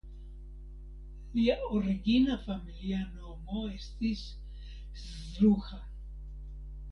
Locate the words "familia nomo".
2.45-3.61